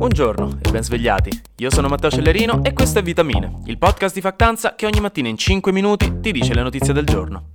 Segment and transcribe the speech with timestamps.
[0.00, 1.42] Buongiorno e ben svegliati.
[1.56, 5.28] Io sono Matteo Cellerino e questo è Vitamine, il podcast di Factanza che ogni mattina
[5.28, 7.50] in 5 minuti ti dice le notizie del giorno.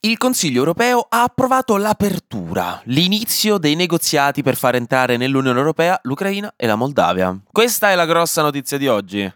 [0.00, 6.52] Il Consiglio europeo ha approvato l'apertura, l'inizio dei negoziati per far entrare nell'Unione europea l'Ucraina
[6.56, 7.40] e la Moldavia.
[7.52, 9.32] Questa è la grossa notizia di oggi.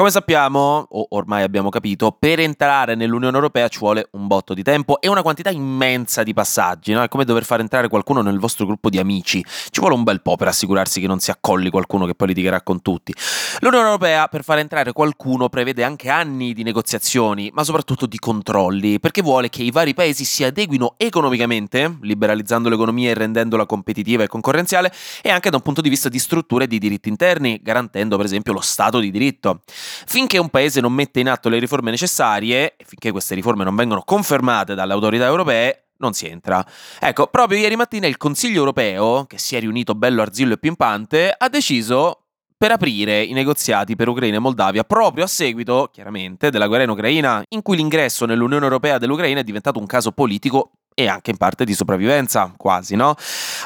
[0.00, 4.62] Come sappiamo, o ormai abbiamo capito, per entrare nell'Unione Europea ci vuole un botto di
[4.62, 7.02] tempo e una quantità immensa di passaggi, no?
[7.02, 9.44] È come dover far entrare qualcuno nel vostro gruppo di amici.
[9.44, 12.62] Ci vuole un bel po' per assicurarsi che non si accolli qualcuno che poi litigherà
[12.62, 13.14] con tutti.
[13.58, 19.00] L'Unione Europea per far entrare qualcuno prevede anche anni di negoziazioni, ma soprattutto di controlli,
[19.00, 24.28] perché vuole che i vari paesi si adeguino economicamente, liberalizzando l'economia e rendendola competitiva e
[24.28, 28.16] concorrenziale, e anche da un punto di vista di strutture e di diritti interni, garantendo
[28.16, 29.60] per esempio lo Stato di diritto.
[30.06, 33.74] Finché un paese non mette in atto le riforme necessarie, e finché queste riforme non
[33.76, 36.64] vengono confermate dalle autorità europee, non si entra.
[36.98, 41.34] Ecco, proprio ieri mattina il Consiglio europeo, che si è riunito bello arzillo e pimpante,
[41.36, 42.24] ha deciso
[42.60, 46.90] per aprire i negoziati per Ucraina e Moldavia proprio a seguito, chiaramente, della guerra in
[46.90, 51.38] Ucraina, in cui l'ingresso nell'Unione Europea dell'Ucraina è diventato un caso politico e anche in
[51.38, 53.14] parte di sopravvivenza, quasi, no?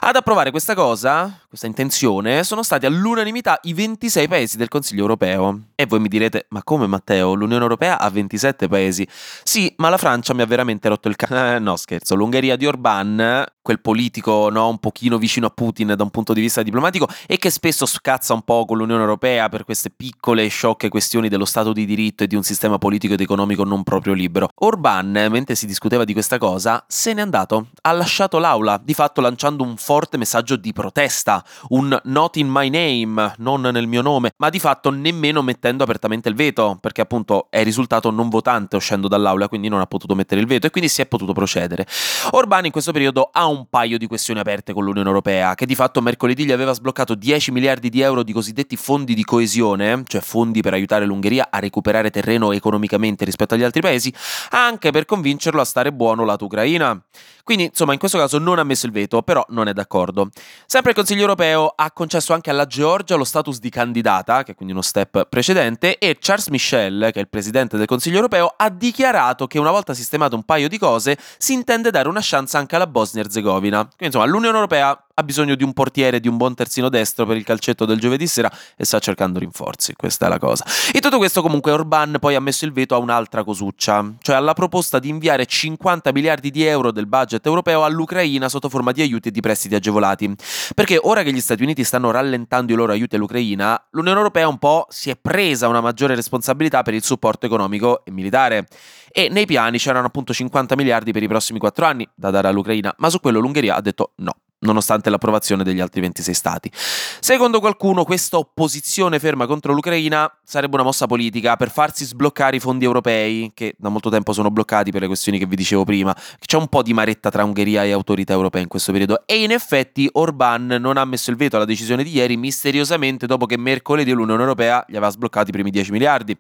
[0.01, 5.61] Ad approvare questa cosa, questa intenzione, sono stati all'unanimità i 26 paesi del Consiglio europeo.
[5.77, 7.35] E voi mi direte, ma come Matteo?
[7.35, 9.07] L'Unione Europea ha 27 paesi.
[9.43, 11.35] Sì, ma la Francia mi ha veramente rotto il cazzo.
[11.35, 16.03] Eh, no, scherzo, l'Ungheria di Orban, quel politico, no, un pochino vicino a Putin da
[16.05, 19.65] un punto di vista diplomatico e che spesso scazza un po' con l'Unione Europea per
[19.65, 23.21] queste piccole e sciocche questioni dello Stato di diritto e di un sistema politico ed
[23.21, 24.51] economico non proprio libero.
[24.61, 28.95] Orban, mentre si discuteva di questa cosa, se ne è andato, ha lasciato l'aula, di
[28.95, 34.03] fatto lanciando un forte messaggio di protesta, un not in my name, non nel mio
[34.03, 38.77] nome, ma di fatto nemmeno mettendo apertamente il veto, perché appunto è risultato non votante
[38.77, 41.87] uscendo dall'aula, quindi non ha potuto mettere il veto e quindi si è potuto procedere.
[42.31, 45.75] Orban in questo periodo ha un paio di questioni aperte con l'Unione Europea, che di
[45.75, 50.21] fatto mercoledì gli aveva sbloccato 10 miliardi di euro di cosiddetti fondi di coesione, cioè
[50.21, 54.13] fondi per aiutare l'Ungheria a recuperare terreno economicamente rispetto agli altri paesi,
[54.51, 57.01] anche per convincerlo a stare buono lato Ucraina.
[57.45, 60.31] Quindi, insomma, in questo caso non ha messo il veto, però non è d'accordo.
[60.65, 64.55] Sempre il Consiglio europeo ha concesso anche alla Georgia lo status di candidata, che è
[64.55, 65.54] quindi uno step precedente,
[65.99, 69.95] e Charles Michel, che è il presidente del Consiglio europeo, ha dichiarato che una volta
[69.95, 73.81] sistemato un paio di cose, si intende dare una chance anche alla Bosnia e Herzegovina.
[73.81, 77.37] Quindi, insomma, l'Unione europea ha bisogno di un portiere, di un buon terzino destro per
[77.37, 80.65] il calcetto del giovedì sera e sta cercando rinforzi, questa è la cosa.
[80.93, 84.55] In tutto questo comunque Orban poi ha messo il veto a un'altra cosuccia, cioè alla
[84.55, 89.29] proposta di inviare 50 miliardi di euro del budget europeo all'Ucraina sotto forma di aiuti
[89.29, 90.35] e di prestiti agevolati.
[90.75, 94.59] Perché ora che gli Stati Uniti stanno rallentando i loro aiuti all'Ucraina, l'Unione Europea un
[94.59, 98.67] po' si è presa una maggiore responsabilità per il supporto economico e militare.
[99.13, 102.93] E nei piani c'erano appunto 50 miliardi per i prossimi 4 anni da dare all'Ucraina,
[102.99, 106.71] ma su quello l'Ungheria ha detto no nonostante l'approvazione degli altri 26 stati.
[106.75, 112.61] Secondo qualcuno questa opposizione ferma contro l'Ucraina sarebbe una mossa politica per farsi sbloccare i
[112.61, 116.15] fondi europei, che da molto tempo sono bloccati per le questioni che vi dicevo prima.
[116.39, 119.53] C'è un po' di maretta tra Ungheria e autorità europee in questo periodo e in
[119.53, 124.13] effetti Orban non ha messo il veto alla decisione di ieri misteriosamente dopo che mercoledì
[124.13, 126.37] l'Unione Europea gli aveva sbloccato i primi 10 miliardi.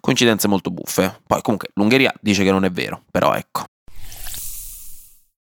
[0.00, 1.20] Coincidenze molto buffe.
[1.26, 3.64] Poi comunque l'Ungheria dice che non è vero, però ecco.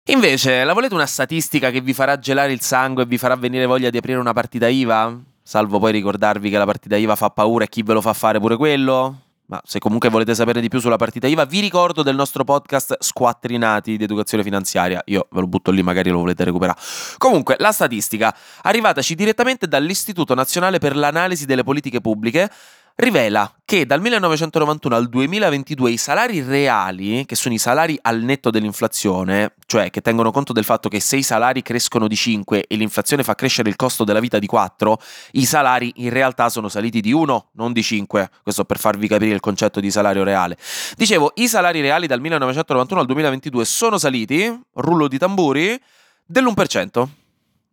[0.09, 3.67] Invece, la volete una statistica che vi farà gelare il sangue e vi farà venire
[3.67, 5.19] voglia di aprire una partita IVA?
[5.43, 8.39] Salvo poi ricordarvi che la partita IVA fa paura e chi ve lo fa fare
[8.39, 9.23] pure quello?
[9.47, 12.99] Ma se comunque volete sapere di più sulla partita IVA, vi ricordo del nostro podcast
[13.01, 15.03] Squattrinati di educazione finanziaria.
[15.07, 16.79] Io ve lo butto lì, magari lo volete recuperare.
[17.19, 22.49] Comunque, la statistica, arrivataci direttamente dall'Istituto Nazionale per l'Analisi delle Politiche Pubbliche,
[22.97, 28.51] rivela che dal 1991 al 2022 i salari reali, che sono i salari al netto
[28.51, 32.77] dell'inflazione, cioè che tengono conto del fatto che se i salari crescono di 5 e
[32.77, 34.99] l'inflazione fa crescere il costo della vita di 4,
[35.33, 38.31] i salari in realtà sono saliti di 1, non di 5.
[38.43, 40.57] Questo per farvi capire il concetto di salario reale.
[40.97, 45.79] Dicevo, i salari reali dal 1991 al 2022 sono saliti, rullo di tamburi,
[46.25, 47.07] dell'1%.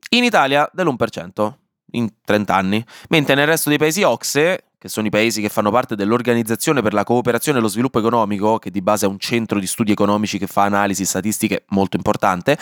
[0.10, 1.54] In Italia dell'1%
[1.94, 5.72] in 30 anni, mentre nel resto dei paesi OXE che sono i paesi che fanno
[5.72, 9.58] parte dell'Organizzazione per la cooperazione e lo sviluppo economico, che di base è un centro
[9.58, 12.58] di studi economici che fa analisi statistiche molto importante,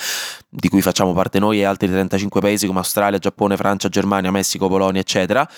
[0.48, 4.68] di cui facciamo parte noi e altri 35 paesi come Australia, Giappone, Francia, Germania, Messico,
[4.68, 5.50] Polonia, eccetera.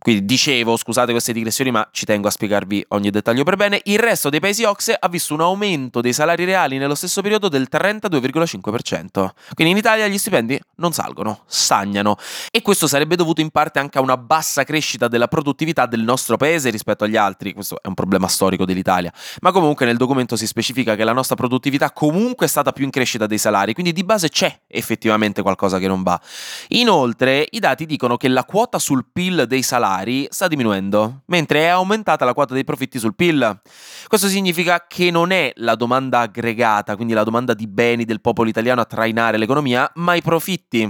[0.00, 3.80] Quindi dicevo, scusate queste digressioni, ma ci tengo a spiegarvi ogni dettaglio per bene.
[3.84, 7.48] Il resto dei paesi OXE ha visto un aumento dei salari reali nello stesso periodo
[7.48, 9.30] del 32,5%.
[9.54, 12.16] Quindi in Italia gli stipendi non salgono, stagnano.
[12.52, 16.36] E questo sarebbe dovuto in parte anche a una bassa crescita della produttività del nostro
[16.36, 17.52] paese rispetto agli altri.
[17.52, 19.12] Questo è un problema storico dell'Italia.
[19.40, 22.90] Ma comunque nel documento si specifica che la nostra produttività comunque è stata più in
[22.90, 26.20] crescita dei salari, quindi di base c'è effettivamente qualcosa che non va.
[26.68, 31.62] Inoltre, i dati dicono che la quota sul PIL dei salari salari sta diminuendo, mentre
[31.62, 33.60] è aumentata la quota dei profitti sul PIL.
[34.06, 38.48] Questo significa che non è la domanda aggregata, quindi la domanda di beni del popolo
[38.48, 40.80] italiano a trainare l'economia, ma i profitti.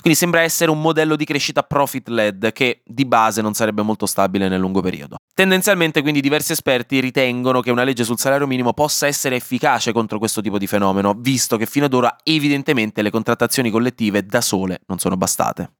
[0.00, 4.48] Quindi sembra essere un modello di crescita profit-led che di base non sarebbe molto stabile
[4.48, 5.16] nel lungo periodo.
[5.32, 10.18] Tendenzialmente quindi diversi esperti ritengono che una legge sul salario minimo possa essere efficace contro
[10.18, 14.80] questo tipo di fenomeno, visto che fino ad ora evidentemente le contrattazioni collettive da sole
[14.86, 15.70] non sono bastate.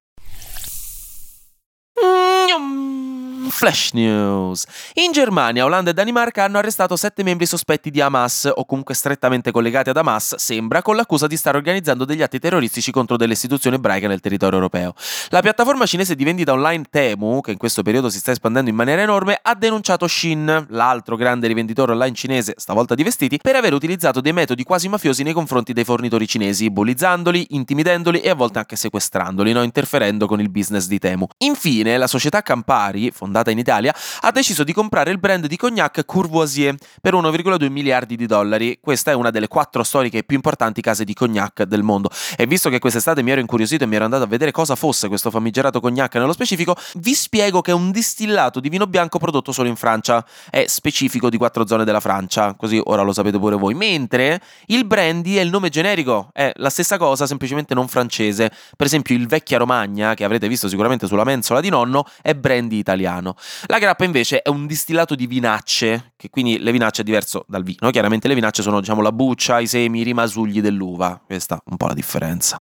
[3.56, 4.66] Flash News.
[4.96, 9.50] In Germania, Olanda e Danimarca hanno arrestato sette membri sospetti di Hamas, o comunque strettamente
[9.50, 13.76] collegati ad Hamas, sembra, con l'accusa di stare organizzando degli atti terroristici contro delle istituzioni
[13.76, 14.92] ebraiche nel territorio europeo.
[15.30, 18.76] La piattaforma cinese di vendita online Temu, che in questo periodo si sta espandendo in
[18.76, 23.72] maniera enorme, ha denunciato Shin, l'altro grande rivenditore online cinese, stavolta di vestiti, per aver
[23.72, 28.58] utilizzato dei metodi quasi mafiosi nei confronti dei fornitori cinesi, bullizzandoli, intimidendoli e a volte
[28.58, 29.62] anche sequestrandoli, no?
[29.62, 31.26] interferendo con il business di Temu.
[31.38, 35.56] Infine, la società Campari, fondata fondata in Italia, ha deciso di comprare il brand di
[35.56, 38.78] cognac Courvoisier per 1,2 miliardi di dollari.
[38.80, 42.10] Questa è una delle quattro storiche e più importanti case di cognac del mondo.
[42.36, 45.08] E visto che quest'estate mi ero incuriosito e mi ero andato a vedere cosa fosse
[45.08, 49.52] questo famigerato cognac nello specifico, vi spiego che è un distillato di vino bianco prodotto
[49.52, 50.24] solo in Francia.
[50.50, 53.74] È specifico di quattro zone della Francia, così ora lo sapete pure voi.
[53.74, 58.50] Mentre il brandy è il nome generico, è la stessa cosa, semplicemente non francese.
[58.76, 62.78] Per esempio il Vecchia Romagna, che avrete visto sicuramente sulla mensola di nonno, è brandy
[62.78, 63.35] italiano
[63.66, 67.62] La grappa invece è un distillato di vinacce, che quindi le vinacce è diverso dal
[67.62, 67.90] vino.
[67.90, 71.20] Chiaramente le vinacce sono diciamo la buccia, i semi, i rimasugli dell'uva.
[71.24, 72.58] Questa è un po' la differenza.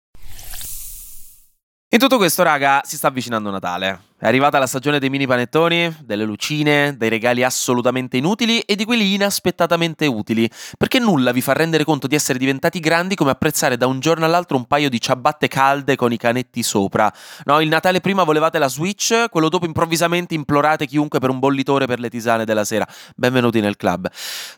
[1.93, 4.11] In tutto questo, raga, si sta avvicinando Natale.
[4.21, 8.85] È arrivata la stagione dei mini panettoni, delle lucine, dei regali assolutamente inutili e di
[8.85, 10.47] quelli inaspettatamente utili,
[10.77, 14.23] perché nulla vi fa rendere conto di essere diventati grandi come apprezzare da un giorno
[14.23, 17.11] all'altro un paio di ciabatte calde con i canetti sopra.
[17.45, 21.87] No, il Natale prima volevate la Switch, quello dopo improvvisamente implorate chiunque per un bollitore
[21.87, 22.87] per le tisane della sera.
[23.15, 24.07] Benvenuti nel club.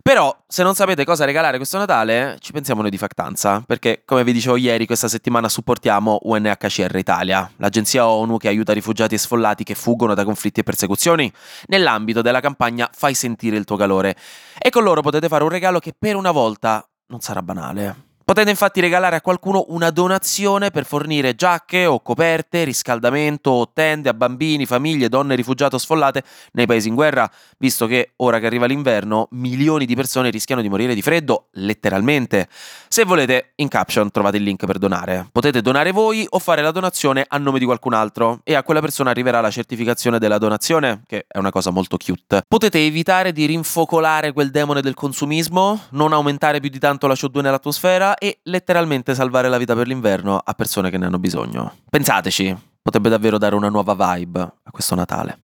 [0.01, 4.25] Però, se non sapete cosa regalare questo Natale, ci pensiamo noi di Factanza, perché come
[4.25, 9.64] vi dicevo ieri, questa settimana supportiamo UNHCR Italia, l'agenzia ONU che aiuta rifugiati e sfollati
[9.64, 11.31] che fuggono da conflitti e persecuzioni,
[11.68, 14.16] nell'ambito della campagna Fai sentire il tuo calore.
[14.60, 18.12] E con loro potete fare un regalo che per una volta non sarà banale.
[18.25, 24.08] Potete infatti regalare a qualcuno una donazione per fornire giacche o coperte, riscaldamento o tende
[24.08, 26.24] a bambini, famiglie, donne rifugiate o sfollate
[26.54, 30.70] nei paesi in guerra, visto che ora che arriva l'inverno milioni di persone rischiano di
[30.70, 32.48] morire di freddo, letteralmente.
[32.88, 35.28] Se volete, in caption trovate il link per donare.
[35.30, 38.80] Potete donare voi o fare la donazione a nome di qualcun altro e a quella
[38.80, 42.44] persona arriverà la certificazione della donazione, che è una cosa molto cute.
[42.48, 47.42] Potete evitare di rinfocolare quel demone del consumismo, non aumentare più di tanto la CO2
[47.42, 51.77] nell'atmosfera e letteralmente salvare la vita per l'inverno a persone che ne hanno bisogno.
[51.89, 55.44] Pensateci, potrebbe davvero dare una nuova vibe a questo Natale.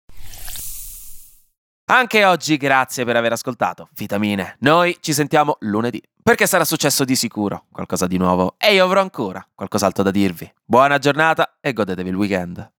[1.87, 4.55] Anche oggi grazie per aver ascoltato Vitamine.
[4.61, 9.01] Noi ci sentiamo lunedì, perché sarà successo di sicuro qualcosa di nuovo e io avrò
[9.01, 10.51] ancora qualcos'altro da dirvi.
[10.63, 12.74] Buona giornata e godetevi il weekend.